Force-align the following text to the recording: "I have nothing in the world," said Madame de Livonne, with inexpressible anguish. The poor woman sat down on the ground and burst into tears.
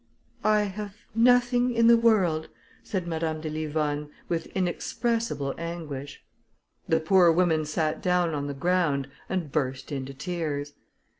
"I 0.43 0.63
have 0.63 0.95
nothing 1.13 1.75
in 1.75 1.85
the 1.85 1.95
world," 1.95 2.49
said 2.81 3.05
Madame 3.05 3.39
de 3.39 3.51
Livonne, 3.51 4.09
with 4.29 4.47
inexpressible 4.55 5.53
anguish. 5.59 6.23
The 6.89 6.99
poor 6.99 7.31
woman 7.31 7.65
sat 7.65 8.01
down 8.01 8.33
on 8.33 8.47
the 8.47 8.55
ground 8.55 9.09
and 9.29 9.51
burst 9.51 9.91
into 9.91 10.15
tears. 10.15 10.73